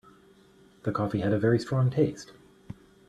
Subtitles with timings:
[0.81, 2.31] The coffee had a very strong taste.